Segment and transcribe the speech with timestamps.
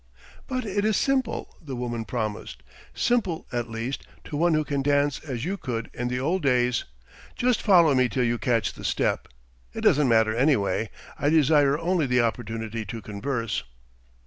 [0.47, 5.19] "But it is simple," the woman promised "simple, at least, to one who can dance
[5.19, 6.85] as you could in the old days.
[7.35, 9.27] Just follow me till you catch the step.
[9.75, 13.61] It doesn't matter, anyway; I desire only the opportunity to converse."